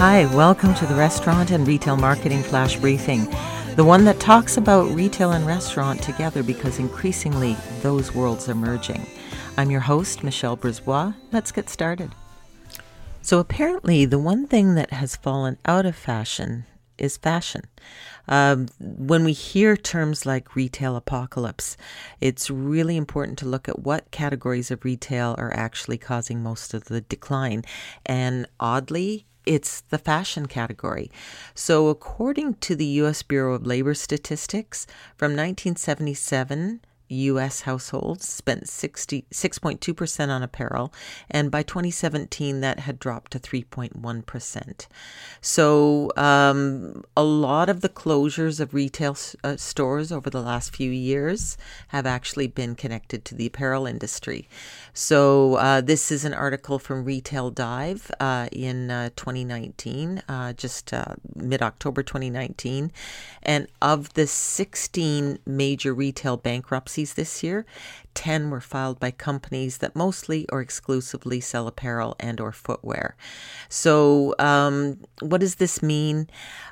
[0.00, 3.26] Hi, welcome to the Restaurant and Retail Marketing Flash Briefing,
[3.76, 9.06] the one that talks about retail and restaurant together because increasingly those worlds are merging.
[9.58, 11.12] I'm your host, Michelle Brisbois.
[11.32, 12.14] Let's get started.
[13.20, 16.64] So, apparently, the one thing that has fallen out of fashion
[16.96, 17.64] is fashion.
[18.26, 21.76] Um, when we hear terms like retail apocalypse,
[22.22, 26.84] it's really important to look at what categories of retail are actually causing most of
[26.84, 27.64] the decline.
[28.06, 31.10] And oddly, it's the fashion category.
[31.54, 33.22] So, according to the U.S.
[33.22, 34.86] Bureau of Labor Statistics,
[35.16, 37.62] from 1977 U.S.
[37.62, 40.92] households spent 6.2% on apparel,
[41.30, 44.86] and by 2017, that had dropped to 3.1%.
[45.40, 50.90] So, um, a lot of the closures of retail uh, stores over the last few
[50.90, 51.56] years
[51.88, 54.48] have actually been connected to the apparel industry.
[54.92, 60.92] So, uh, this is an article from Retail Dive uh, in uh, 2019, uh, just
[60.92, 62.92] uh, mid October 2019.
[63.42, 67.66] And of the 16 major retail bankruptcies, this year,
[68.14, 73.16] 10 were filed by companies that mostly or exclusively sell apparel and or footwear.
[73.68, 76.28] So, um, what does this mean?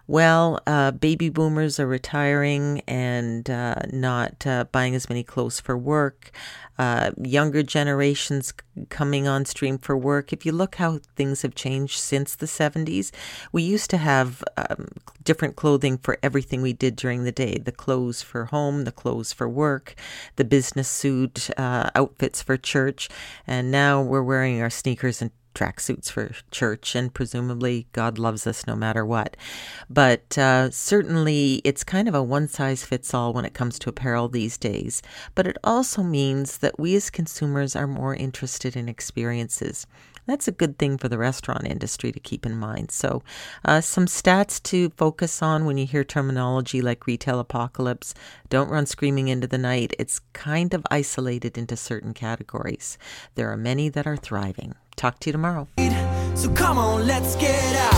[0.07, 5.77] Well, uh, baby boomers are retiring and uh, not uh, buying as many clothes for
[5.77, 6.31] work.
[6.79, 8.55] Uh, younger generations
[8.89, 10.33] coming on stream for work.
[10.33, 13.11] If you look how things have changed since the 70s,
[13.51, 14.89] we used to have um,
[15.25, 19.33] different clothing for everything we did during the day the clothes for home, the clothes
[19.33, 19.97] for work,
[20.37, 23.09] the business suit uh, outfits for church.
[23.47, 28.67] And now we're wearing our sneakers and tracksuits for church, and presumably God loves us
[28.67, 29.37] no matter what.
[29.91, 33.91] But uh, certainly, it's kind of a one size fits all when it comes to
[33.91, 35.03] apparel these days.
[35.35, 39.87] But it also means that we as consumers are more interested in experiences.
[40.27, 42.91] That's a good thing for the restaurant industry to keep in mind.
[42.91, 43.23] So,
[43.65, 48.13] uh, some stats to focus on when you hear terminology like retail apocalypse.
[48.51, 49.95] Don't run screaming into the night.
[49.99, 52.99] It's kind of isolated into certain categories.
[53.37, 54.75] There are many that are thriving.
[54.99, 55.69] Talk to you tomorrow.
[56.35, 57.98] So come on, let's get out.